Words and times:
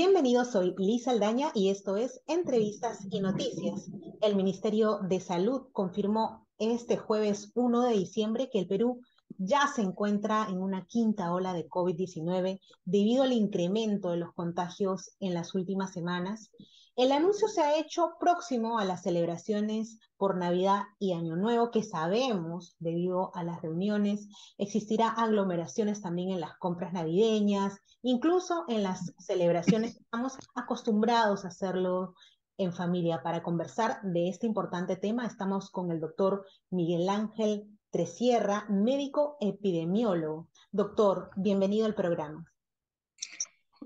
Bienvenidos, 0.00 0.52
soy 0.52 0.76
Lisa 0.78 1.10
Aldaña 1.10 1.50
y 1.54 1.70
esto 1.70 1.96
es 1.96 2.22
Entrevistas 2.28 3.04
y 3.10 3.18
Noticias. 3.18 3.90
El 4.20 4.36
Ministerio 4.36 5.00
de 5.00 5.18
Salud 5.18 5.62
confirmó 5.72 6.46
este 6.56 6.96
jueves 6.96 7.50
1 7.56 7.82
de 7.82 7.94
diciembre 7.94 8.48
que 8.48 8.60
el 8.60 8.68
Perú 8.68 9.00
ya 9.38 9.66
se 9.66 9.82
encuentra 9.82 10.46
en 10.48 10.62
una 10.62 10.86
quinta 10.86 11.32
ola 11.32 11.52
de 11.52 11.68
COVID-19 11.68 12.60
debido 12.84 13.24
al 13.24 13.32
incremento 13.32 14.10
de 14.10 14.18
los 14.18 14.32
contagios 14.34 15.16
en 15.18 15.34
las 15.34 15.56
últimas 15.56 15.94
semanas. 15.94 16.52
El 16.98 17.12
anuncio 17.12 17.46
se 17.46 17.60
ha 17.60 17.78
hecho 17.78 18.16
próximo 18.18 18.80
a 18.80 18.84
las 18.84 19.04
celebraciones 19.04 20.00
por 20.16 20.36
Navidad 20.36 20.82
y 20.98 21.12
Año 21.12 21.36
Nuevo, 21.36 21.70
que 21.70 21.84
sabemos, 21.84 22.74
debido 22.80 23.30
a 23.36 23.44
las 23.44 23.62
reuniones, 23.62 24.26
existirá 24.58 25.10
aglomeraciones 25.10 26.02
también 26.02 26.30
en 26.30 26.40
las 26.40 26.56
compras 26.58 26.92
navideñas, 26.92 27.76
incluso 28.02 28.64
en 28.66 28.82
las 28.82 29.14
celebraciones. 29.16 29.94
Estamos 29.94 30.38
acostumbrados 30.56 31.44
a 31.44 31.48
hacerlo 31.48 32.16
en 32.56 32.72
familia. 32.72 33.22
Para 33.22 33.44
conversar 33.44 34.00
de 34.02 34.28
este 34.28 34.48
importante 34.48 34.96
tema, 34.96 35.24
estamos 35.24 35.70
con 35.70 35.92
el 35.92 36.00
doctor 36.00 36.46
Miguel 36.68 37.08
Ángel 37.08 37.78
Tresierra, 37.90 38.66
médico 38.70 39.36
epidemiólogo. 39.40 40.48
Doctor, 40.72 41.30
bienvenido 41.36 41.86
al 41.86 41.94
programa. 41.94 42.44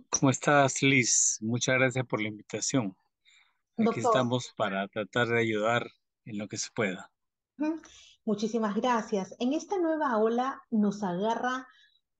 ¿Cómo 0.08 0.30
estás, 0.30 0.80
Liz? 0.80 1.36
Muchas 1.42 1.74
gracias 1.74 2.06
por 2.06 2.22
la 2.22 2.28
invitación. 2.28 2.96
Aquí 3.78 4.00
estamos 4.00 4.52
para 4.56 4.86
tratar 4.88 5.28
de 5.28 5.40
ayudar 5.40 5.86
en 6.24 6.38
lo 6.38 6.48
que 6.48 6.58
se 6.58 6.68
pueda. 6.74 7.10
Muchísimas 8.24 8.74
gracias. 8.76 9.34
En 9.38 9.52
esta 9.52 9.78
nueva 9.78 10.16
ola 10.18 10.62
nos 10.70 11.02
agarra 11.02 11.66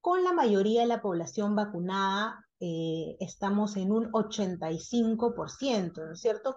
con 0.01 0.25
la 0.25 0.33
mayoría 0.33 0.81
de 0.81 0.89
la 0.89 1.01
población 1.01 1.55
vacunada, 1.55 2.45
eh, 2.59 3.17
estamos 3.21 3.77
en 3.77 3.93
un 3.93 4.11
85%, 4.13 6.05
¿no 6.07 6.13
es 6.13 6.21
cierto? 6.21 6.57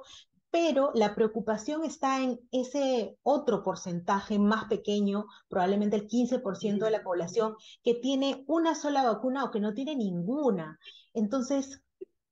Pero 0.50 0.92
la 0.96 1.14
preocupación 1.14 1.84
está 1.84 2.24
en 2.24 2.40
ese 2.52 3.18
otro 3.24 3.62
porcentaje 3.62 4.40
más 4.40 4.66
pequeño, 4.66 5.26
probablemente 5.48 5.96
el 5.96 6.08
15% 6.08 6.86
de 6.86 6.92
la 6.92 7.04
población, 7.04 7.56
que 7.84 7.94
tiene 7.96 8.44
una 8.48 8.74
sola 8.74 9.04
vacuna 9.04 9.44
o 9.44 9.52
que 9.52 9.60
no 9.60 9.74
tiene 9.74 9.96
ninguna. 9.96 10.80
Entonces, 11.14 11.82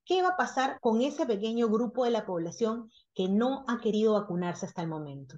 ¿qué 0.06 0.22
va 0.22 0.30
a 0.30 0.38
pasar 0.38 0.80
con 0.82 1.02
ese 1.02 1.26
pequeño 1.26 1.70
grupo 1.70 2.06
de 2.06 2.12
la 2.12 2.26
población 2.26 2.90
que 3.14 3.28
no 3.30 3.66
ha 3.68 3.80
querido 3.80 4.14
vacunarse 4.14 4.66
hasta 4.66 4.82
el 4.82 4.88
momento? 4.88 5.38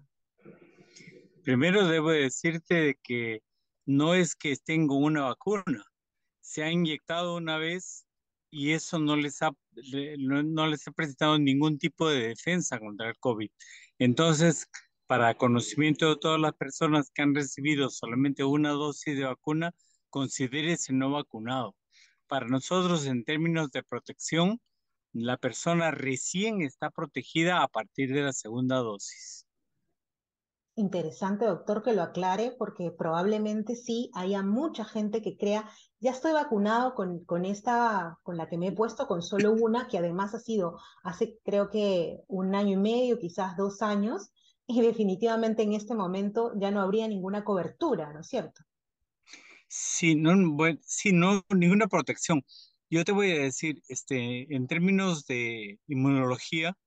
Primero 1.44 1.88
debo 1.88 2.09
decirte 2.09 2.99
que 3.03 3.41
no 3.86 4.16
es 4.16 4.36
que 4.36 4.55
tengo 4.55 4.95
una 4.97 5.23
vacuna, 5.23 5.83
se 6.41 6.63
ha 6.63 6.71
inyectado 6.71 7.38
una 7.38 7.58
vez 7.58 8.05
y 8.49 8.71
eso 8.71 8.99
no 8.99 9.16
les 9.16 9.41
ha, 9.41 9.52
no, 10.17 10.67
les 10.67 10.88
ha 10.88 10.91
presentado 10.91 11.38
ningún 11.38 11.77
tipo 11.77 12.09
de 12.09 12.30
defensa 12.30 12.80
contra 12.80 13.09
el 13.09 13.17
COVID. 13.19 13.49
Entonces, 13.99 14.67
para 15.08 15.38
conocimiento 15.38 16.09
de 16.09 16.17
todas 16.17 16.39
las 16.39 16.53
personas 16.53 17.11
que 17.11 17.21
han 17.21 17.36
recibido 17.36 17.89
solamente 17.89 18.43
una 18.43 18.71
dosis 18.71 19.17
de 19.17 19.25
vacuna, 19.25 19.73
considérese 20.09 20.93
no 20.93 21.11
vacunado. 21.11 21.75
Para 22.28 22.48
nosotros, 22.48 23.06
en 23.06 23.23
términos 23.23 23.72
de 23.72 23.84
protección, 23.84 24.59
la 25.14 25.38
persona 25.38 25.92
recién 25.92 26.62
está 26.62 26.90
protegida 26.90 27.62
a 27.62 27.67
partir 27.67 28.14
de 28.14 28.22
la 28.22 28.34
segunda 28.34 28.78
dosis. 28.78 29.45
Interesante, 30.78 31.45
doctor, 31.45 31.84
que 31.84 31.94
lo 31.94 32.02
aclare, 32.02 32.52
porque 32.58 32.92
probablemente 32.92 33.76
sí 33.76 34.12
haya 34.14 34.42
mucha 34.44 34.84
gente 34.84 35.22
que 35.22 35.38
crea, 35.38 35.70
ya 36.02 36.12
estoy 36.12 36.34
vacunado 36.34 36.95
con, 36.95 37.23
con 37.23 37.45
esta, 37.45 38.20
con 38.23 38.36
la 38.36 38.49
que 38.49 38.58
me 38.58 38.67
he 38.67 38.72
puesto, 38.73 39.08
con 39.08 39.22
solo 39.22 39.54
una, 39.54 39.88
que 39.88 39.99
además 39.99 40.33
ha 40.33 40.39
sido 40.39 40.78
hace 41.04 41.39
creo 41.45 41.70
que 41.70 42.23
un 42.28 42.55
año 42.55 42.73
y 42.73 42.82
medio, 42.82 43.20
quizás 43.20 43.55
dos 43.55 43.82
años, 43.82 44.32
y 44.67 44.82
definitivamente 44.82 45.64
en 45.64 45.73
este 45.73 45.95
momento 45.95 46.52
ya 46.60 46.72
no 46.72 46.82
habría 46.82 47.08
ninguna 47.08 47.45
cobertura, 47.45 48.11
¿no 48.11 48.20
es 48.20 48.28
cierto? 48.28 48.64
Sí, 49.77 50.15
no, 50.15 50.33
bueno, 50.53 50.80
sí, 50.83 51.11
no, 51.11 51.43
ninguna 51.49 51.87
protección. 51.87 52.43
Yo 52.89 53.03
te 53.03 53.11
voy 53.11 53.31
a 53.31 53.39
decir, 53.39 53.81
este, 53.89 54.55
en 54.55 54.67
términos 54.67 55.25
de 55.27 55.80
inmunología, 55.87 56.77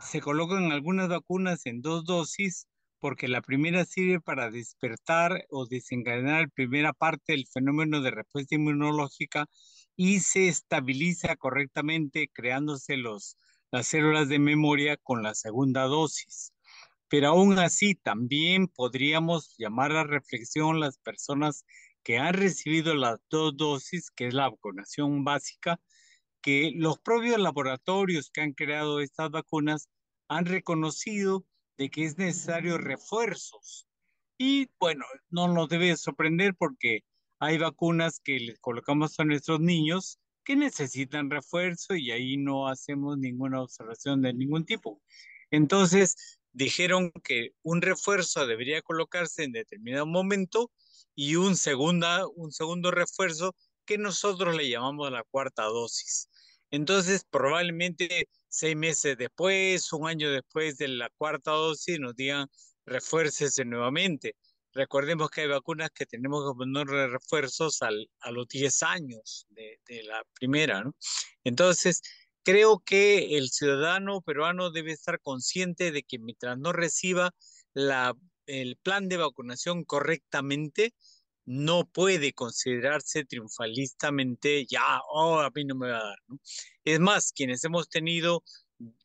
se 0.00 0.20
colocan 0.20 0.70
algunas 0.70 1.08
vacunas 1.08 1.64
en 1.66 1.80
dos 1.80 2.04
dosis 2.04 2.66
porque 3.00 3.26
la 3.28 3.40
primera 3.40 3.86
sirve 3.86 4.20
para 4.20 4.50
despertar 4.50 5.46
o 5.50 5.66
desencadenar 5.66 6.42
la 6.42 6.48
primera 6.48 6.92
parte 6.92 7.32
del 7.32 7.46
fenómeno 7.46 8.02
de 8.02 8.10
respuesta 8.10 8.54
inmunológica 8.56 9.46
y 9.96 10.20
se 10.20 10.48
estabiliza 10.48 11.36
correctamente 11.36 12.28
creándose 12.32 12.98
los, 12.98 13.36
las 13.70 13.86
células 13.86 14.28
de 14.28 14.38
memoria 14.38 14.98
con 14.98 15.22
la 15.22 15.34
segunda 15.34 15.84
dosis. 15.84 16.52
Pero 17.08 17.28
aún 17.28 17.58
así, 17.58 17.94
también 17.94 18.68
podríamos 18.68 19.54
llamar 19.58 19.92
a 19.92 20.04
reflexión 20.04 20.80
las 20.80 20.98
personas 20.98 21.64
que 22.02 22.18
han 22.18 22.34
recibido 22.34 22.94
las 22.94 23.18
dos 23.30 23.56
dosis, 23.56 24.10
que 24.10 24.28
es 24.28 24.34
la 24.34 24.48
vacunación 24.50 25.24
básica, 25.24 25.80
que 26.40 26.72
los 26.74 26.98
propios 26.98 27.38
laboratorios 27.38 28.30
que 28.30 28.40
han 28.42 28.52
creado 28.52 29.00
estas 29.00 29.30
vacunas 29.30 29.88
han 30.28 30.46
reconocido 30.46 31.44
de 31.78 31.90
que 31.90 32.04
es 32.04 32.18
necesario 32.18 32.78
refuerzos. 32.78 33.86
Y 34.38 34.70
bueno, 34.78 35.04
no 35.30 35.48
nos 35.48 35.68
debe 35.68 35.96
sorprender 35.96 36.54
porque 36.56 37.00
hay 37.40 37.58
vacunas 37.58 38.20
que 38.22 38.38
les 38.38 38.58
colocamos 38.58 39.18
a 39.18 39.24
nuestros 39.24 39.60
niños 39.60 40.18
que 40.44 40.56
necesitan 40.56 41.30
refuerzo 41.30 41.94
y 41.94 42.10
ahí 42.10 42.36
no 42.36 42.68
hacemos 42.68 43.18
ninguna 43.18 43.62
observación 43.62 44.22
de 44.22 44.32
ningún 44.32 44.64
tipo. 44.64 45.02
Entonces, 45.50 46.37
dijeron 46.52 47.12
que 47.24 47.50
un 47.62 47.82
refuerzo 47.82 48.46
debería 48.46 48.82
colocarse 48.82 49.44
en 49.44 49.52
determinado 49.52 50.06
momento 50.06 50.70
y 51.14 51.36
un, 51.36 51.56
segunda, 51.56 52.26
un 52.36 52.52
segundo 52.52 52.90
refuerzo 52.90 53.54
que 53.84 53.98
nosotros 53.98 54.54
le 54.56 54.68
llamamos 54.68 55.10
la 55.10 55.24
cuarta 55.24 55.64
dosis. 55.64 56.28
Entonces, 56.70 57.24
probablemente 57.30 58.28
seis 58.48 58.76
meses 58.76 59.16
después, 59.16 59.92
un 59.92 60.08
año 60.08 60.30
después 60.30 60.76
de 60.76 60.88
la 60.88 61.10
cuarta 61.16 61.52
dosis, 61.52 61.98
nos 61.98 62.14
digan 62.14 62.48
refuércese 62.84 63.64
nuevamente. 63.64 64.36
Recordemos 64.72 65.30
que 65.30 65.42
hay 65.42 65.48
vacunas 65.48 65.90
que 65.90 66.06
tenemos 66.06 66.44
que 66.44 66.56
poner 66.56 66.86
refuerzos 66.86 67.82
al, 67.82 68.08
a 68.20 68.30
los 68.30 68.46
10 68.48 68.82
años 68.82 69.46
de, 69.50 69.80
de 69.86 70.02
la 70.02 70.22
primera, 70.34 70.84
¿no? 70.84 70.94
Entonces, 71.44 72.02
creo 72.48 72.78
que 72.82 73.36
el 73.36 73.50
ciudadano 73.50 74.22
peruano 74.22 74.70
debe 74.70 74.92
estar 74.92 75.20
consciente 75.20 75.92
de 75.92 76.02
que 76.02 76.18
mientras 76.18 76.56
no 76.56 76.72
reciba 76.72 77.34
el 78.46 78.76
plan 78.82 79.10
de 79.10 79.18
vacunación 79.18 79.84
correctamente, 79.84 80.94
no 81.44 81.84
puede 81.84 82.32
considerarse 82.32 83.26
triunfalistamente, 83.26 84.64
ya, 84.64 84.98
oh, 85.10 85.40
a 85.40 85.50
mí 85.54 85.66
no 85.66 85.74
me 85.74 85.90
va 85.90 85.98
a 85.98 86.04
dar. 86.04 86.18
Es 86.84 86.98
más, 87.00 87.32
quienes 87.32 87.62
hemos 87.64 87.90
tenido 87.90 88.42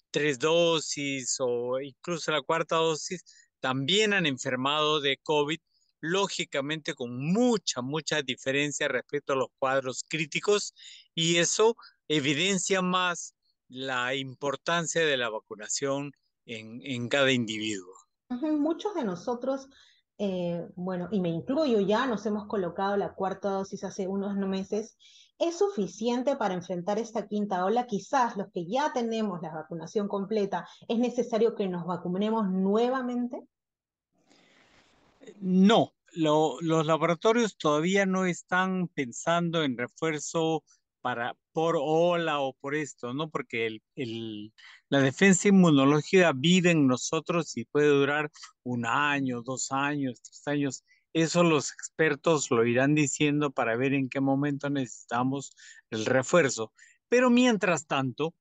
tres 0.09 0.39
dosis 0.39 1.35
o 1.39 1.81
incluso 1.81 2.31
la 2.31 2.43
cuarta 2.43 2.77
dosis, 2.77 3.25
también 3.59 4.13
han 4.13 4.25
enfermado 4.25 5.01
de 5.01 5.17
COVID, 5.21 5.59
lógicamente 6.03 6.95
con 6.95 7.17
mucha, 7.31 7.81
mucha 7.81 8.21
diferencia 8.21 8.89
respecto 8.89 9.31
a 9.31 9.37
los 9.37 9.47
cuadros 9.57 10.03
críticos, 10.05 10.73
y 11.15 11.37
eso 11.37 11.77
evidencia 12.09 12.81
más 12.81 13.35
la 13.69 14.13
importancia 14.13 15.05
de 15.05 15.15
la 15.15 15.29
vacunación 15.29 16.11
en, 16.45 16.81
en 16.83 17.07
cada 17.07 17.31
individuo. 17.31 17.93
Muchos 18.29 18.93
de 18.95 19.05
nosotros 19.05 19.69
eh, 20.17 20.67
bueno, 20.75 21.07
y 21.11 21.21
me 21.21 21.29
incluyo 21.29 21.79
ya, 21.79 22.05
nos 22.05 22.25
hemos 22.25 22.47
colocado 22.47 22.97
la 22.97 23.13
cuarta 23.13 23.49
dosis 23.49 23.85
hace 23.85 24.05
unos 24.07 24.35
meses, 24.35 24.97
¿es 25.39 25.57
suficiente 25.57 26.35
para 26.35 26.53
enfrentar 26.53 26.99
esta 26.99 27.27
quinta 27.27 27.63
ola? 27.63 27.87
Quizás 27.87 28.35
los 28.35 28.51
que 28.51 28.65
ya 28.65 28.91
tenemos 28.93 29.41
la 29.41 29.53
vacunación 29.53 30.09
completa, 30.09 30.67
¿es 30.87 30.99
necesario 30.99 31.55
que 31.55 31.67
nos 31.67 31.85
vacunemos 31.85 32.49
nuevamente? 32.49 33.41
No, 35.39 35.93
los 36.15 36.85
laboratorios 36.85 37.57
todavía 37.57 38.05
no 38.05 38.25
están 38.25 38.87
pensando 38.89 39.63
en 39.63 39.77
refuerzo 39.77 40.63
para, 41.01 41.35
por 41.51 41.75
ola 41.77 42.39
o 42.39 42.53
por 42.53 42.75
esto, 42.75 43.13
¿no? 43.13 43.29
Porque 43.29 43.67
el, 43.67 43.83
el, 43.95 44.53
la 44.89 45.01
defensa 45.01 45.49
inmunológica 45.49 46.31
vive 46.33 46.71
en 46.71 46.87
nosotros 46.87 47.57
y 47.57 47.65
puede 47.65 47.87
durar 47.87 48.31
un 48.63 48.85
año, 48.85 49.41
dos 49.41 49.71
años, 49.71 50.21
tres 50.21 50.47
años. 50.47 50.83
Eso 51.11 51.43
los 51.43 51.71
expertos 51.73 52.49
lo 52.51 52.65
irán 52.65 52.95
diciendo 52.95 53.51
para 53.51 53.75
ver 53.75 53.93
en 53.93 54.09
qué 54.09 54.21
momento 54.21 54.69
necesitamos 54.69 55.51
el 55.89 56.05
refuerzo. 56.05 56.71
Pero 57.09 57.29
mientras 57.29 57.85
tanto, 57.85 58.33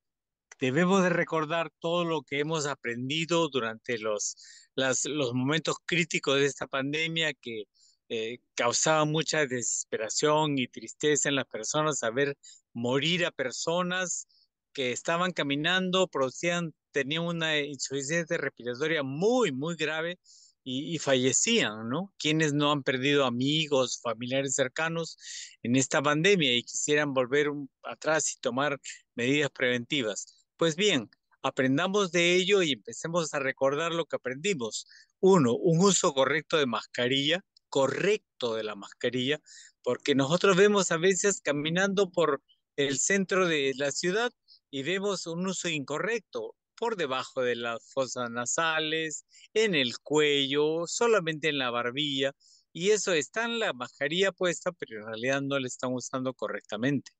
debemos 0.59 1.03
de 1.03 1.09
recordar 1.09 1.71
todo 1.79 2.05
lo 2.05 2.21
que 2.23 2.39
hemos 2.39 2.65
aprendido 2.65 3.49
durante 3.49 3.97
los, 3.97 4.35
las, 4.75 5.05
los 5.05 5.33
momentos 5.33 5.77
críticos 5.85 6.39
de 6.39 6.45
esta 6.45 6.67
pandemia 6.67 7.33
que 7.33 7.65
eh, 8.09 8.39
causaba 8.55 9.05
mucha 9.05 9.45
desesperación 9.45 10.57
y 10.59 10.67
tristeza 10.67 11.29
en 11.29 11.35
las 11.35 11.47
personas 11.47 11.99
saber 11.99 12.37
morir 12.73 13.25
a 13.25 13.31
personas 13.31 14.27
que 14.73 14.91
estaban 14.91 15.31
caminando, 15.31 16.07
producían, 16.07 16.73
tenían 16.91 17.23
una 17.23 17.59
insuficiencia 17.59 18.37
respiratoria 18.37 19.03
muy, 19.03 19.51
muy 19.51 19.75
grave 19.75 20.19
y, 20.65 20.97
fallecían, 20.99 21.89
¿no? 21.89 22.13
Quienes 22.17 22.53
no 22.53 22.71
han 22.71 22.83
perdido 22.83 23.25
amigos, 23.25 23.99
familiares 24.01 24.55
cercanos 24.55 25.17
en 25.61 25.75
esta 25.75 26.01
pandemia 26.01 26.55
y 26.55 26.63
quisieran 26.63 27.13
volver 27.13 27.49
atrás 27.83 28.33
y 28.33 28.39
tomar 28.39 28.79
medidas 29.15 29.49
preventivas. 29.51 30.42
Pues 30.63 30.77
bien, 30.77 31.09
aprendamos 31.41 32.13
de 32.13 32.35
ello 32.35 32.61
y 32.61 32.71
empecemos 32.71 33.33
a 33.33 33.39
recordar 33.39 33.91
lo 33.91 34.05
que 34.05 34.15
aprendimos. 34.15 34.87
Uno, 35.19 35.55
un 35.55 35.81
uso 35.81 36.13
correcto 36.13 36.55
de 36.55 36.65
mascarilla, 36.65 37.43
correcto 37.67 38.55
de 38.55 38.63
la 38.63 38.73
mascarilla, 38.73 39.41
porque 39.83 40.15
nosotros 40.15 40.55
vemos 40.55 40.89
a 40.91 40.95
veces 40.95 41.41
caminando 41.41 42.11
por 42.11 42.41
el 42.77 42.97
centro 42.97 43.45
de 43.45 43.73
la 43.75 43.91
ciudad 43.91 44.31
y 44.71 44.83
vemos 44.83 45.27
un 45.27 45.45
uso 45.45 45.67
incorrecto 45.67 46.55
por 46.77 46.95
debajo 46.95 47.41
de 47.41 47.57
las 47.57 47.85
fosas 47.91 48.31
nasales, 48.31 49.25
en 49.53 49.75
el 49.75 49.99
cuello, 49.99 50.87
solamente 50.87 51.49
en 51.49 51.57
la 51.57 51.71
barbilla, 51.71 52.31
y 52.71 52.91
eso 52.91 53.11
está 53.11 53.43
en 53.43 53.59
la 53.59 53.73
mascarilla 53.73 54.31
puesta, 54.31 54.71
pero 54.71 55.01
en 55.01 55.07
realidad 55.07 55.41
no 55.41 55.59
la 55.59 55.67
están 55.67 55.91
usando 55.91 56.33
correctamente. 56.33 57.11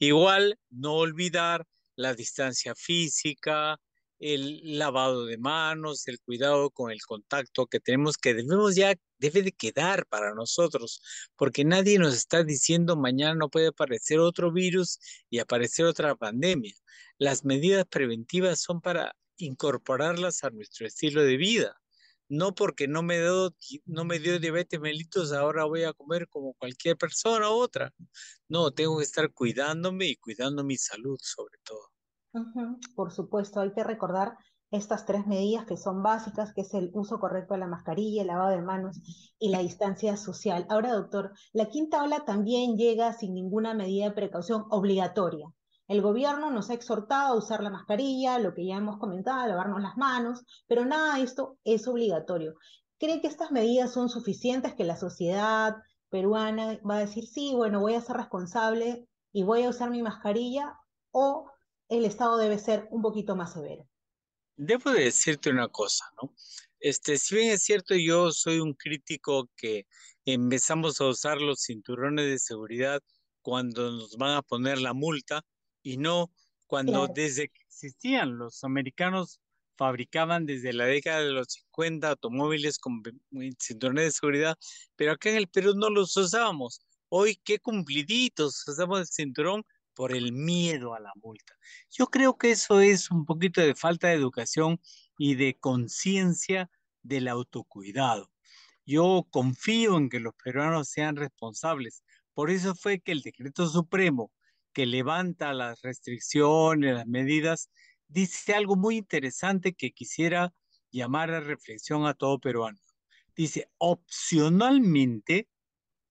Igual, 0.00 0.58
no 0.68 0.94
olvidar 0.94 1.64
la 1.96 2.14
distancia 2.14 2.74
física, 2.74 3.78
el 4.22 4.78
lavado 4.78 5.26
de 5.26 5.36
manos, 5.36 6.06
el 6.06 6.20
cuidado 6.20 6.70
con 6.70 6.92
el 6.92 7.02
contacto 7.02 7.66
que 7.66 7.80
tenemos 7.80 8.16
que 8.16 8.34
debemos 8.34 8.76
ya, 8.76 8.94
debe 9.18 9.42
de 9.42 9.52
quedar 9.52 10.06
para 10.06 10.32
nosotros, 10.34 11.02
porque 11.36 11.64
nadie 11.64 11.98
nos 11.98 12.14
está 12.14 12.44
diciendo 12.44 12.96
mañana 12.96 13.34
no 13.34 13.50
puede 13.50 13.68
aparecer 13.68 14.20
otro 14.20 14.52
virus 14.52 14.98
y 15.28 15.40
aparecer 15.40 15.86
otra 15.86 16.14
pandemia. 16.14 16.74
Las 17.18 17.44
medidas 17.44 17.84
preventivas 17.86 18.60
son 18.60 18.80
para 18.80 19.16
incorporarlas 19.38 20.44
a 20.44 20.50
nuestro 20.50 20.86
estilo 20.86 21.22
de 21.22 21.36
vida. 21.36 21.81
No 22.32 22.54
porque 22.54 22.88
no 22.88 23.02
me, 23.02 23.18
dio, 23.18 23.54
no 23.84 24.06
me 24.06 24.18
dio 24.18 24.38
diabetes 24.38 24.80
mellitus, 24.80 25.34
ahora 25.34 25.66
voy 25.66 25.84
a 25.84 25.92
comer 25.92 26.26
como 26.30 26.54
cualquier 26.54 26.96
persona 26.96 27.50
u 27.50 27.52
otra. 27.52 27.92
No, 28.48 28.70
tengo 28.70 28.96
que 28.96 29.04
estar 29.04 29.30
cuidándome 29.34 30.06
y 30.06 30.16
cuidando 30.16 30.64
mi 30.64 30.78
salud 30.78 31.18
sobre 31.20 31.58
todo. 31.62 31.90
Por 32.96 33.12
supuesto, 33.12 33.60
hay 33.60 33.74
que 33.74 33.84
recordar 33.84 34.38
estas 34.70 35.04
tres 35.04 35.26
medidas 35.26 35.66
que 35.66 35.76
son 35.76 36.02
básicas, 36.02 36.54
que 36.54 36.62
es 36.62 36.72
el 36.72 36.90
uso 36.94 37.20
correcto 37.20 37.52
de 37.52 37.60
la 37.60 37.66
mascarilla, 37.66 38.22
el 38.22 38.28
lavado 38.28 38.56
de 38.56 38.62
manos 38.62 38.98
y 39.38 39.50
la 39.50 39.58
distancia 39.58 40.16
social. 40.16 40.64
Ahora, 40.70 40.94
doctor, 40.94 41.32
la 41.52 41.68
quinta 41.68 42.02
ola 42.02 42.24
también 42.24 42.78
llega 42.78 43.12
sin 43.12 43.34
ninguna 43.34 43.74
medida 43.74 44.06
de 44.06 44.12
precaución 44.12 44.64
obligatoria. 44.70 45.52
El 45.88 46.02
gobierno 46.02 46.50
nos 46.50 46.70
ha 46.70 46.74
exhortado 46.74 47.34
a 47.34 47.38
usar 47.38 47.62
la 47.62 47.70
mascarilla, 47.70 48.38
lo 48.38 48.54
que 48.54 48.66
ya 48.66 48.76
hemos 48.76 48.98
comentado, 48.98 49.46
lavarnos 49.46 49.82
las 49.82 49.96
manos, 49.96 50.44
pero 50.66 50.84
nada 50.84 51.16
de 51.16 51.24
esto 51.24 51.58
es 51.64 51.86
obligatorio. 51.88 52.54
¿Cree 52.98 53.20
que 53.20 53.26
estas 53.26 53.50
medidas 53.50 53.92
son 53.92 54.08
suficientes, 54.08 54.74
que 54.74 54.84
la 54.84 54.96
sociedad 54.96 55.76
peruana 56.08 56.78
va 56.88 56.96
a 56.96 57.00
decir, 57.00 57.26
sí, 57.26 57.52
bueno, 57.54 57.80
voy 57.80 57.94
a 57.94 58.00
ser 58.00 58.16
responsable 58.16 59.08
y 59.32 59.42
voy 59.42 59.64
a 59.64 59.70
usar 59.70 59.90
mi 59.90 60.02
mascarilla? 60.02 60.78
¿O 61.10 61.52
el 61.96 62.06
Estado 62.06 62.38
debe 62.38 62.58
ser 62.58 62.88
un 62.90 63.02
poquito 63.02 63.36
más 63.36 63.52
severo. 63.52 63.86
Debo 64.56 64.90
de 64.90 65.04
decirte 65.04 65.50
una 65.50 65.68
cosa, 65.68 66.04
¿no? 66.20 66.34
Este, 66.80 67.18
si 67.18 67.36
bien 67.36 67.52
es 67.52 67.62
cierto, 67.62 67.94
yo 67.94 68.32
soy 68.32 68.60
un 68.60 68.74
crítico 68.74 69.48
que 69.56 69.86
empezamos 70.24 71.00
a 71.00 71.08
usar 71.08 71.40
los 71.40 71.60
cinturones 71.60 72.26
de 72.26 72.38
seguridad 72.38 73.00
cuando 73.42 73.92
nos 73.92 74.16
van 74.16 74.36
a 74.36 74.42
poner 74.42 74.80
la 74.80 74.94
multa 74.94 75.42
y 75.82 75.96
no 75.96 76.30
cuando 76.66 77.06
desde 77.06 77.48
que 77.48 77.62
existían 77.64 78.38
los 78.38 78.64
americanos 78.64 79.40
fabricaban 79.76 80.46
desde 80.46 80.72
la 80.72 80.86
década 80.86 81.20
de 81.20 81.32
los 81.32 81.48
50 81.48 82.08
automóviles 82.08 82.78
con 82.78 83.02
cinturones 83.58 84.04
de 84.04 84.10
seguridad, 84.12 84.58
pero 84.96 85.12
acá 85.12 85.30
en 85.30 85.36
el 85.36 85.48
Perú 85.48 85.74
no 85.74 85.90
los 85.90 86.16
usábamos. 86.16 86.80
Hoy, 87.08 87.38
qué 87.44 87.58
cumpliditos 87.58 88.66
usamos 88.68 89.00
el 89.00 89.06
cinturón 89.06 89.64
por 89.94 90.14
el 90.14 90.32
miedo 90.32 90.94
a 90.94 91.00
la 91.00 91.12
multa. 91.16 91.54
Yo 91.90 92.06
creo 92.06 92.36
que 92.38 92.52
eso 92.52 92.80
es 92.80 93.10
un 93.10 93.26
poquito 93.26 93.60
de 93.60 93.74
falta 93.74 94.08
de 94.08 94.14
educación 94.14 94.80
y 95.18 95.34
de 95.34 95.58
conciencia 95.58 96.70
del 97.02 97.28
autocuidado. 97.28 98.30
Yo 98.86 99.26
confío 99.30 99.96
en 99.98 100.08
que 100.08 100.20
los 100.20 100.34
peruanos 100.42 100.88
sean 100.88 101.16
responsables. 101.16 102.02
Por 102.34 102.50
eso 102.50 102.74
fue 102.74 103.00
que 103.00 103.12
el 103.12 103.22
decreto 103.22 103.66
supremo 103.68 104.32
que 104.72 104.86
levanta 104.86 105.52
las 105.54 105.82
restricciones, 105.82 106.94
las 106.94 107.06
medidas, 107.06 107.70
dice 108.08 108.54
algo 108.54 108.76
muy 108.76 108.96
interesante 108.96 109.74
que 109.74 109.92
quisiera 109.92 110.52
llamar 110.90 111.30
a 111.30 111.40
reflexión 111.40 112.06
a 112.06 112.14
todo 112.14 112.38
peruano. 112.38 112.78
Dice, 113.34 113.70
opcionalmente 113.78 115.48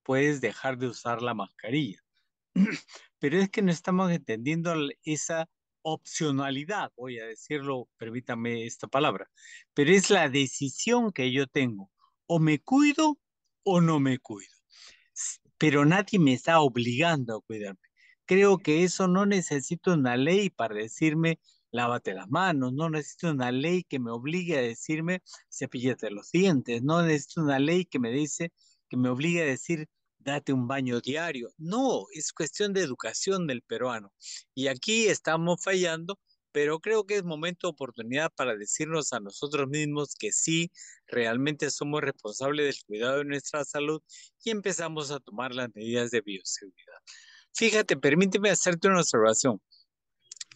puedes 0.04 0.42
dejar 0.42 0.78
de 0.78 0.88
usar 0.88 1.22
la 1.22 1.34
mascarilla. 1.34 2.00
pero 3.20 3.40
es 3.40 3.50
que 3.50 3.62
no 3.62 3.72
estamos 3.72 4.12
entendiendo 4.12 4.74
esa 5.04 5.48
opcionalidad, 5.84 6.92
voy 6.96 7.20
a 7.20 7.26
decirlo, 7.26 7.88
permítame 7.98 8.66
esta 8.66 8.88
palabra, 8.88 9.30
pero 9.74 9.92
es 9.92 10.10
la 10.10 10.30
decisión 10.30 11.12
que 11.12 11.32
yo 11.32 11.48
tengo, 11.48 11.92
o 12.28 12.40
me 12.40 12.60
cuido 12.60 13.20
o 13.64 13.82
no 13.82 14.00
me 14.00 14.20
cuido, 14.20 14.54
pero 15.58 15.86
nadie 15.86 16.20
me 16.20 16.34
está 16.34 16.62
obligando 16.62 17.38
a 17.38 17.42
cuidarme. 17.42 17.91
Creo 18.32 18.60
que 18.60 18.86
eso 18.86 19.10
no 19.10 19.26
necesito 19.26 19.94
una 19.94 20.16
ley 20.16 20.50
para 20.50 20.74
decirme 20.76 21.42
lávate 21.70 22.14
las 22.14 22.30
manos, 22.30 22.72
no 22.72 22.90
necesito 22.90 23.30
una 23.30 23.52
ley 23.52 23.84
que 23.84 24.00
me 24.00 24.10
obligue 24.10 24.58
a 24.58 24.62
decirme 24.62 25.22
cepillate 25.50 26.10
los 26.12 26.32
dientes, 26.32 26.82
no 26.82 27.02
necesito 27.04 27.42
una 27.42 27.60
ley 27.60 27.84
que 27.84 28.00
me 28.00 28.10
dice 28.10 28.54
que 28.88 28.96
me 28.96 29.10
obligue 29.10 29.42
a 29.42 29.46
decir 29.48 29.90
date 30.18 30.54
un 30.54 30.66
baño 30.66 31.02
diario. 31.02 31.50
No, 31.58 32.06
es 32.14 32.32
cuestión 32.32 32.72
de 32.72 32.80
educación 32.84 33.48
del 33.48 33.64
peruano. 33.64 34.14
Y 34.56 34.68
aquí 34.68 35.08
estamos 35.08 35.62
fallando, 35.62 36.18
pero 36.54 36.80
creo 36.80 37.06
que 37.06 37.16
es 37.18 37.26
momento 37.26 37.68
de 37.68 37.72
oportunidad 37.72 38.32
para 38.34 38.56
decirnos 38.56 39.12
a 39.12 39.20
nosotros 39.20 39.68
mismos 39.68 40.16
que 40.18 40.32
sí, 40.32 40.72
realmente 41.06 41.70
somos 41.70 42.00
responsables 42.00 42.66
del 42.66 42.86
cuidado 42.86 43.18
de 43.18 43.26
nuestra 43.26 43.66
salud 43.66 44.02
y 44.42 44.52
empezamos 44.52 45.12
a 45.12 45.20
tomar 45.20 45.54
las 45.54 45.68
medidas 45.76 46.12
de 46.12 46.22
bioseguridad. 46.22 47.02
Fíjate, 47.54 47.98
permíteme 47.98 48.50
hacerte 48.50 48.88
una 48.88 49.02
observación. 49.02 49.62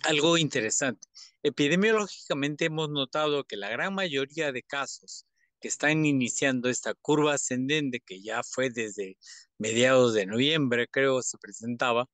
Algo 0.04 0.38
interesante. 0.38 1.08
Epidemiológicamente 1.44 2.66
hemos 2.66 2.90
notado 2.90 3.44
que 3.44 3.58
la 3.58 3.70
gran 3.70 3.94
mayoría 3.94 4.52
de 4.52 4.64
casos 4.64 5.25
que 5.60 5.68
están 5.68 6.06
iniciando 6.06 6.70
esta 6.70 6.94
curva 6.94 7.36
ascendente 7.36 8.00
que 8.00 8.22
ya 8.22 8.44
fue 8.44 8.70
desde 8.70 9.18
mediados 9.58 10.14
de 10.14 10.25
noviembre, 10.25 10.88
creo, 10.88 11.22
se 11.22 11.38
presentaba, 11.38 12.08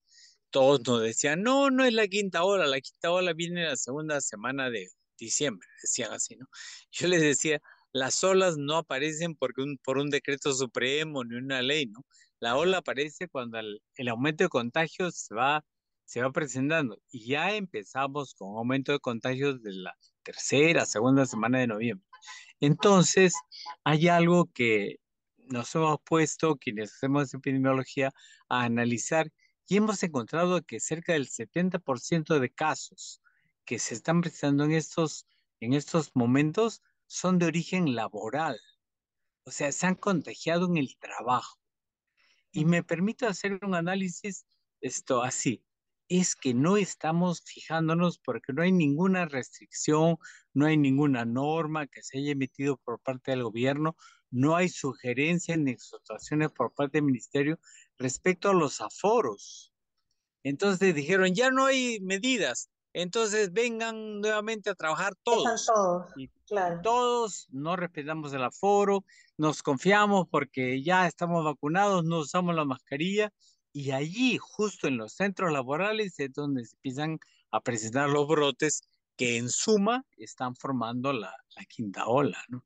todos 0.52 0.82
nos 0.88 1.02
decían, 1.02 1.44
no, 1.44 1.70
no 1.72 1.86
es 1.86 1.94
la 1.94 2.08
quinta 2.08 2.44
ola, 2.44 2.68
la 2.68 2.82
quinta 2.82 3.12
ola 3.12 3.34
viene 3.34 3.66
la 3.66 3.78
segunda 3.78 4.22
semana 4.22 4.70
de 4.70 4.90
diciembre, 5.18 5.68
decían 5.82 6.14
así, 6.14 6.36
¿no? 6.36 6.48
Yo 6.92 7.08
les 7.08 7.22
decía, 7.22 7.62
las 7.94 8.24
olas 8.24 8.58
no 8.58 8.78
aparecen 8.78 9.36
porque 9.36 9.62
un, 9.62 9.78
por 9.78 9.98
un 9.98 10.10
decreto 10.10 10.54
supremo 10.54 11.24
ni 11.24 11.36
una 11.36 11.62
ley, 11.62 11.88
¿no? 11.88 12.06
La 12.42 12.58
ola 12.58 12.80
aparece 12.80 13.28
cuando 13.28 13.60
el, 13.60 14.08
aumento 14.10 14.44
de 14.44 14.50
contagios 14.50 15.16
se 15.16 15.36
va, 15.36 15.64
se 16.06 16.24
va 16.24 16.32
presentando 16.32 17.00
y 17.12 17.28
ya 17.28 17.56
empezamos 17.56 18.34
con 18.34 18.58
aumento 18.58 18.92
de 18.92 19.00
contagios 19.00 19.62
de 19.62 19.74
la 19.74 19.96
tercera, 20.24 20.88
segunda 20.88 21.28
semana 21.28 21.60
de 21.60 21.68
noviembre. 21.68 22.08
Entonces, 22.60 23.36
hay 23.84 24.08
algo 24.08 24.50
que 24.54 24.98
nos 25.38 25.76
hemos 25.76 26.00
puesto, 26.04 26.56
quienes 26.58 26.92
hacemos 26.96 27.32
epidemiología, 27.32 28.12
a 28.50 28.64
analizar 28.64 29.32
y 29.68 29.78
hemos 29.78 30.02
encontrado 30.02 30.64
que 30.64 30.80
cerca 30.80 31.14
del 31.14 31.30
70% 31.30 32.40
de 32.40 32.50
casos 32.50 33.22
que 33.66 33.78
se 33.78 33.94
están 33.94 34.22
presentando 34.22 34.64
en 34.64 34.72
estos, 34.72 35.28
en 35.60 35.74
estos 35.74 36.10
momentos 36.16 36.82
son 37.06 37.38
de 37.38 37.46
origen 37.46 37.94
laboral. 37.94 38.60
O 39.44 39.52
sea, 39.52 39.72
se 39.72 39.86
han 39.86 39.96
contagiado 39.96 40.66
en 40.66 40.78
el 40.78 40.98
trabajo. 40.98 41.61
Y 42.52 42.66
me 42.66 42.84
permito 42.84 43.28
hacer 43.28 43.60
un 43.64 43.76
análisis 43.76 44.46
esto 44.82 45.24
así 45.24 45.64
es 46.20 46.36
que 46.36 46.54
no 46.54 46.76
estamos 46.76 47.42
fijándonos 47.42 48.20
porque 48.20 48.52
no 48.52 48.64
hay 48.64 48.74
ninguna 48.74 49.28
restricción, 49.28 50.18
no 50.54 50.66
hay 50.66 50.76
ninguna 50.76 51.24
norma 51.24 51.88
que 51.88 52.04
se 52.04 52.18
haya 52.18 52.34
emitido 52.34 52.76
por 52.76 53.00
parte 53.00 53.32
del 53.32 53.44
gobierno, 53.44 53.96
no 54.30 54.58
hay 54.58 54.68
sugerencias 54.68 55.58
ni 55.58 55.72
exhortaciones 55.72 56.52
por 56.52 56.74
parte 56.74 56.98
del 56.98 57.06
ministerio 57.06 57.60
respecto 57.98 58.50
a 58.50 58.54
los 58.54 58.82
aforos. 58.82 59.74
Entonces 60.44 60.94
dijeron, 60.94 61.34
ya 61.34 61.50
no 61.50 61.66
hay 61.66 62.02
medidas, 62.02 62.70
entonces 62.94 63.54
vengan 63.54 64.20
nuevamente 64.20 64.70
a 64.70 64.76
trabajar 64.76 65.16
todos. 65.24 65.66
todos, 65.66 66.06
y 66.18 66.28
claro. 66.48 66.82
Todos 66.82 67.48
no 67.52 67.76
respetamos 67.76 68.34
el 68.34 68.44
aforo, 68.44 69.06
nos 69.38 69.64
confiamos 69.64 70.28
porque 70.30 70.84
ya 70.84 71.08
estamos 71.08 71.44
vacunados, 71.44 72.04
no 72.04 72.20
usamos 72.20 72.56
la 72.56 72.66
mascarilla 72.66 73.32
Y 73.74 73.92
allí, 73.92 74.38
justo 74.38 74.88
en 74.88 74.98
los 74.98 75.14
centros 75.14 75.52
laborales, 75.52 76.20
es 76.20 76.34
donde 76.34 76.66
se 76.66 76.76
empiezan 76.76 77.20
a 77.52 77.62
presentar 77.62 78.10
los 78.10 78.28
brotes 78.28 78.82
que 79.16 79.38
en 79.38 79.50
suma 79.50 80.04
están 80.18 80.56
formando 80.56 81.14
la, 81.14 81.34
la 81.56 81.66
quinta 81.66 82.08
ola. 82.08 82.44
¿no? 82.50 82.66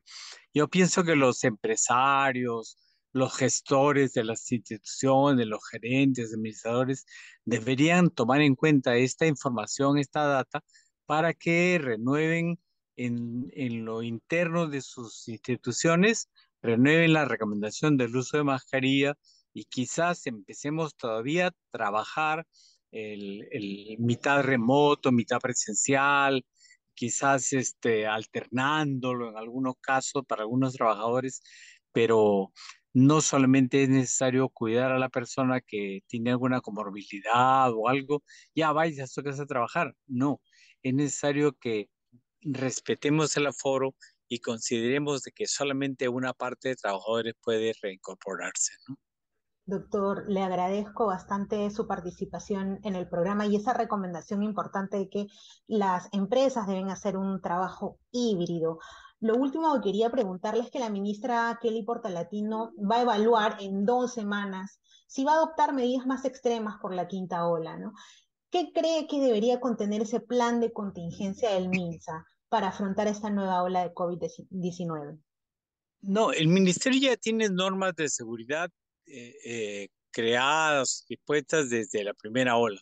Yo 0.53 0.67
pienso 0.67 1.03
que 1.03 1.15
los 1.15 1.43
empresarios, 1.43 2.77
los 3.15 3.33
gestores 3.33 4.11
de 4.11 4.25
las 4.25 4.51
instituciones, 4.51 5.47
los 5.47 5.65
gerentes, 5.69 6.33
administradores, 6.33 7.05
deberían 7.45 8.09
tomar 8.09 8.41
en 8.41 8.55
cuenta 8.55 8.97
esta 8.97 9.25
información, 9.25 9.97
esta 9.97 10.25
data, 10.25 10.61
para 11.05 11.33
que 11.33 11.79
renueven 11.81 12.59
en, 12.97 13.49
en 13.53 13.85
lo 13.85 14.03
interno 14.03 14.67
de 14.67 14.81
sus 14.81 15.29
instituciones, 15.29 16.29
renueven 16.61 17.13
la 17.13 17.23
recomendación 17.23 17.95
del 17.95 18.17
uso 18.17 18.35
de 18.35 18.43
mascarilla 18.43 19.15
y 19.53 19.63
quizás 19.63 20.27
empecemos 20.27 20.93
todavía 20.97 21.47
a 21.47 21.55
trabajar 21.71 22.45
el, 22.91 23.47
el 23.51 23.95
mitad 23.97 24.43
remoto, 24.43 25.13
mitad 25.13 25.39
presencial, 25.39 26.45
quizás 26.93 27.53
este, 27.53 28.07
alternándolo 28.07 29.29
en 29.29 29.37
algunos 29.37 29.75
casos 29.79 30.25
para 30.27 30.41
algunos 30.41 30.73
trabajadores, 30.73 31.41
pero 31.93 32.51
no 32.95 33.19
solamente 33.19 33.83
es 33.83 33.89
necesario 33.89 34.47
cuidar 34.47 34.93
a 34.93 34.99
la 34.99 35.09
persona 35.09 35.59
que 35.59 35.99
tiene 36.07 36.31
alguna 36.31 36.61
comorbilidad 36.61 37.69
o 37.73 37.89
algo, 37.89 38.23
ya 38.55 38.71
vaya 38.71 39.05
su 39.05 39.21
casa 39.21 39.43
a 39.43 39.45
trabajar. 39.45 39.93
No, 40.07 40.39
es 40.81 40.93
necesario 40.93 41.51
que 41.59 41.89
respetemos 42.41 43.35
el 43.35 43.47
aforo 43.47 43.95
y 44.29 44.39
consideremos 44.39 45.23
de 45.23 45.33
que 45.33 45.45
solamente 45.45 46.07
una 46.07 46.31
parte 46.31 46.69
de 46.69 46.77
trabajadores 46.77 47.33
puede 47.43 47.73
reincorporarse. 47.81 48.71
Doctor, 49.65 50.23
le 50.29 50.41
agradezco 50.41 51.07
bastante 51.07 51.69
su 51.71 51.87
participación 51.87 52.79
en 52.83 52.95
el 52.95 53.09
programa 53.09 53.45
y 53.45 53.57
esa 53.57 53.73
recomendación 53.73 54.41
importante 54.41 54.95
de 54.95 55.09
que 55.09 55.27
las 55.67 56.07
empresas 56.13 56.65
deben 56.65 56.91
hacer 56.91 57.17
un 57.17 57.41
trabajo 57.41 57.99
híbrido. 58.11 58.79
Lo 59.25 59.37
último 59.37 59.73
que 59.73 59.89
quería 59.89 60.11
preguntarle 60.11 60.61
es 60.61 60.69
que 60.69 60.77
la 60.77 60.91
ministra 60.91 61.57
Kelly 61.59 61.81
Portalatino 61.81 62.73
va 62.77 62.97
a 62.97 63.01
evaluar 63.01 63.57
en 63.59 63.83
dos 63.83 64.13
semanas 64.13 64.79
si 65.07 65.23
va 65.23 65.31
a 65.31 65.35
adoptar 65.37 65.73
medidas 65.73 66.05
más 66.05 66.25
extremas 66.25 66.77
por 66.79 66.93
la 66.93 67.07
quinta 67.07 67.47
ola, 67.47 67.75
¿no? 67.75 67.93
¿Qué 68.51 68.71
cree 68.71 69.07
que 69.07 69.19
debería 69.19 69.59
contener 69.59 70.03
ese 70.03 70.19
plan 70.19 70.59
de 70.59 70.71
contingencia 70.71 71.49
del 71.49 71.69
MINSA 71.69 72.23
para 72.49 72.67
afrontar 72.67 73.07
esta 73.07 73.31
nueva 73.31 73.63
ola 73.63 73.81
de 73.81 73.95
COVID-19? 73.95 75.19
No, 76.01 76.31
el 76.31 76.47
ministerio 76.47 77.09
ya 77.09 77.17
tiene 77.17 77.49
normas 77.49 77.95
de 77.95 78.09
seguridad 78.09 78.69
eh, 79.07 79.33
eh, 79.43 79.87
creadas 80.11 81.03
y 81.09 81.17
puestas 81.17 81.71
desde 81.71 82.03
la 82.03 82.13
primera 82.13 82.57
ola. 82.57 82.79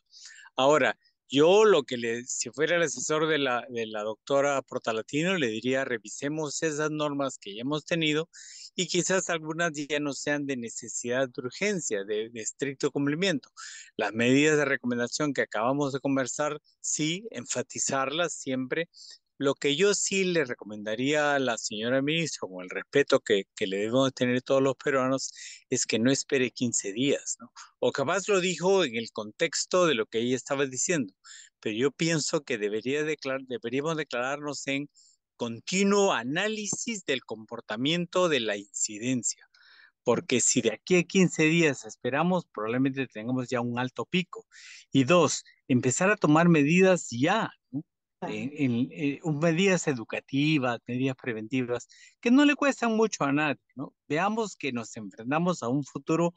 Ahora, 0.57 0.97
yo 1.33 1.65
lo 1.65 1.81
que 1.83 1.97
le, 1.97 2.23
si 2.25 2.51
fuera 2.51 2.75
el 2.75 2.83
asesor 2.83 3.27
de 3.27 3.39
la, 3.39 3.65
de 3.67 3.87
la 3.87 4.03
doctora 4.03 4.61
Portalatino, 4.61 5.35
le 5.35 5.47
diría, 5.47 5.83
revisemos 5.83 6.61
esas 6.61 6.91
normas 6.91 7.39
que 7.39 7.55
ya 7.55 7.61
hemos 7.61 7.85
tenido 7.85 8.29
y 8.75 8.85
quizás 8.87 9.31
algunas 9.31 9.71
ya 9.73 9.99
no 9.99 10.13
sean 10.13 10.45
de 10.45 10.57
necesidad 10.57 11.27
de 11.27 11.41
urgencia, 11.41 12.03
de, 12.03 12.29
de 12.29 12.41
estricto 12.41 12.91
cumplimiento. 12.91 13.49
Las 13.97 14.13
medidas 14.13 14.57
de 14.57 14.65
recomendación 14.65 15.33
que 15.33 15.41
acabamos 15.41 15.91
de 15.93 15.99
conversar, 16.01 16.59
sí, 16.81 17.27
enfatizarlas 17.31 18.33
siempre 18.33 18.89
lo 19.37 19.55
que 19.55 19.75
yo 19.75 19.93
sí 19.93 20.23
le 20.23 20.45
recomendaría 20.45 21.35
a 21.35 21.39
la 21.39 21.57
señora 21.57 22.01
ministra, 22.01 22.47
con 22.47 22.63
el 22.63 22.69
respeto 22.69 23.19
que, 23.19 23.45
que, 23.55 23.67
le 23.67 23.77
debemos 23.77 24.13
tener 24.13 24.41
todos 24.41 24.61
los 24.61 24.75
peruanos, 24.75 25.31
es 25.69 25.85
que 25.85 25.99
no 25.99 26.11
espere 26.11 26.51
15 26.51 26.93
días, 26.93 27.37
¿no? 27.39 27.51
O 27.79 27.91
capaz 27.91 28.27
lo 28.27 28.39
dijo 28.39 28.83
en 28.83 28.95
el 28.95 29.11
contexto 29.11 29.85
de 29.87 29.95
lo 29.95 30.05
que 30.05 30.19
ella 30.19 30.35
estaba 30.35 30.65
diciendo, 30.65 31.13
pero 31.59 31.75
yo 31.75 31.91
pienso 31.91 32.43
que 32.43 32.57
deberíamos 32.57 33.97
declararnos 33.97 34.67
en 34.67 34.89
continuo 35.37 36.13
análisis 36.13 37.05
del 37.05 37.23
comportamiento 37.23 38.29
de 38.29 38.39
la 38.41 38.57
incidencia, 38.57 39.47
porque 40.03 40.41
si 40.41 40.61
de 40.61 40.73
aquí 40.73 40.97
a 40.97 41.03
15 41.03 41.43
días 41.43 41.85
esperamos, 41.85 42.45
probablemente 42.53 43.07
tengamos 43.07 43.47
ya 43.49 43.61
un 43.61 43.79
alto 43.79 44.05
pico. 44.05 44.45
Y 44.91 45.05
dos, 45.05 45.45
empezar 45.67 46.11
a 46.11 46.17
tomar 46.17 46.49
medidas 46.49 47.07
ya. 47.09 47.51
En, 48.29 48.51
en, 48.57 48.89
en, 48.91 49.39
medidas 49.39 49.87
educativas, 49.87 50.79
medidas 50.87 51.15
preventivas, 51.15 51.87
que 52.19 52.31
no 52.31 52.45
le 52.45 52.55
cuestan 52.55 52.95
mucho 52.95 53.23
a 53.23 53.31
nadie, 53.31 53.61
¿no? 53.75 53.93
Veamos 54.07 54.55
que 54.55 54.71
nos 54.71 54.95
enfrentamos 54.97 55.63
a 55.63 55.69
un 55.69 55.83
futuro 55.83 56.33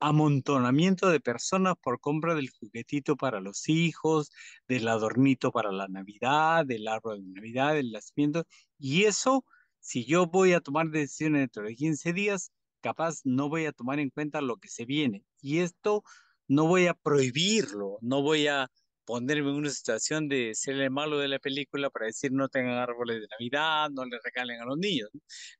amontonamiento 0.00 1.10
de 1.10 1.20
personas 1.20 1.74
por 1.82 2.00
compra 2.00 2.34
del 2.34 2.50
juguetito 2.50 3.16
para 3.16 3.40
los 3.40 3.68
hijos, 3.68 4.30
del 4.68 4.88
adornito 4.88 5.50
para 5.50 5.72
la 5.72 5.88
Navidad, 5.88 6.64
del 6.66 6.88
árbol 6.88 7.24
de 7.24 7.32
Navidad, 7.32 7.74
del 7.74 7.90
nacimiento, 7.90 8.44
y 8.78 9.04
eso, 9.04 9.44
si 9.80 10.04
yo 10.04 10.26
voy 10.26 10.52
a 10.52 10.60
tomar 10.60 10.88
decisiones 10.90 11.42
dentro 11.42 11.64
de 11.64 11.74
15 11.74 12.12
días, 12.12 12.52
capaz 12.80 13.20
no 13.24 13.48
voy 13.48 13.66
a 13.66 13.72
tomar 13.72 13.98
en 13.98 14.10
cuenta 14.10 14.40
lo 14.40 14.56
que 14.56 14.68
se 14.68 14.84
viene, 14.84 15.24
y 15.40 15.58
esto 15.58 16.04
no 16.46 16.66
voy 16.66 16.86
a 16.86 16.94
prohibirlo, 16.94 17.98
no 18.00 18.22
voy 18.22 18.46
a 18.46 18.70
ponerme 19.08 19.48
en 19.48 19.56
una 19.56 19.70
situación 19.70 20.28
de 20.28 20.54
ser 20.54 20.74
el 20.74 20.90
malo 20.90 21.16
de 21.16 21.28
la 21.28 21.38
película 21.38 21.88
para 21.88 22.04
decir 22.04 22.30
no 22.30 22.50
tengan 22.50 22.74
árboles 22.74 23.22
de 23.22 23.26
Navidad, 23.30 23.88
no 23.88 24.04
le 24.04 24.18
regalen 24.22 24.60
a 24.60 24.66
los 24.66 24.76
niños. 24.76 25.08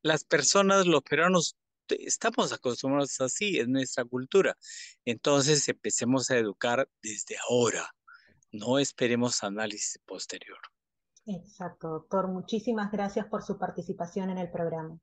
Las 0.02 0.22
personas, 0.22 0.86
los 0.86 1.00
peruanos, 1.00 1.56
estamos 1.88 2.52
acostumbrados 2.52 3.18
así, 3.22 3.58
es 3.58 3.66
nuestra 3.66 4.04
cultura. 4.04 4.54
Entonces 5.06 5.66
empecemos 5.66 6.30
a 6.30 6.36
educar 6.36 6.90
desde 7.02 7.36
ahora, 7.48 7.90
no 8.52 8.78
esperemos 8.78 9.42
análisis 9.42 9.98
posterior. 10.04 10.58
Exacto, 11.24 11.88
doctor. 11.88 12.28
Muchísimas 12.28 12.92
gracias 12.92 13.24
por 13.28 13.42
su 13.42 13.58
participación 13.58 14.28
en 14.28 14.36
el 14.36 14.50
programa. 14.50 14.98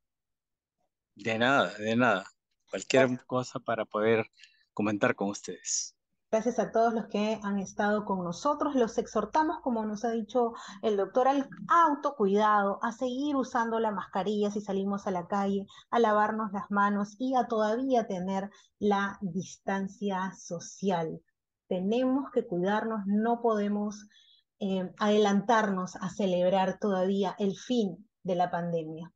De 1.15 1.39
nada, 1.39 1.75
de 1.79 1.95
nada. 1.95 2.25
Cualquier 2.69 3.07
gracias. 3.07 3.25
cosa 3.25 3.59
para 3.59 3.85
poder 3.85 4.29
comentar 4.71 5.15
con 5.15 5.31
ustedes. 5.31 5.94
Gracias 6.35 6.59
a 6.59 6.69
todos 6.69 6.93
los 6.93 7.05
que 7.05 7.39
han 7.43 7.59
estado 7.59 8.03
con 8.03 8.21
nosotros. 8.21 8.75
Los 8.75 8.97
exhortamos, 8.97 9.61
como 9.61 9.85
nos 9.85 10.03
ha 10.03 10.11
dicho 10.11 10.51
el 10.81 10.97
doctor, 10.97 11.29
al 11.29 11.47
autocuidado, 11.69 12.77
a 12.83 12.91
seguir 12.91 13.37
usando 13.37 13.79
la 13.79 13.91
mascarilla 13.91 14.51
si 14.51 14.59
salimos 14.59 15.07
a 15.07 15.11
la 15.11 15.27
calle, 15.27 15.65
a 15.91 15.99
lavarnos 15.99 16.51
las 16.51 16.69
manos 16.69 17.15
y 17.19 17.35
a 17.35 17.47
todavía 17.47 18.05
tener 18.05 18.49
la 18.79 19.17
distancia 19.21 20.33
social. 20.37 21.21
Tenemos 21.69 22.29
que 22.33 22.45
cuidarnos, 22.45 23.05
no 23.05 23.41
podemos 23.41 24.05
eh, 24.59 24.91
adelantarnos 24.99 25.95
a 25.95 26.09
celebrar 26.09 26.79
todavía 26.79 27.33
el 27.39 27.55
fin 27.55 28.09
de 28.23 28.35
la 28.35 28.51
pandemia. 28.51 29.14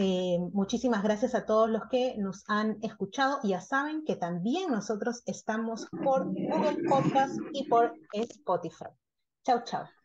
Eh, 0.00 0.38
muchísimas 0.52 1.02
gracias 1.02 1.34
a 1.34 1.44
todos 1.44 1.68
los 1.68 1.88
que 1.90 2.14
nos 2.18 2.44
han 2.46 2.78
escuchado. 2.82 3.40
Ya 3.42 3.60
saben 3.60 4.04
que 4.04 4.14
también 4.14 4.70
nosotros 4.70 5.22
estamos 5.26 5.88
por 6.04 6.26
Google 6.26 6.84
Podcast 6.88 7.36
y 7.52 7.66
por 7.68 7.94
Spotify. 8.12 8.90
Chao, 9.44 9.64
chao. 9.64 9.97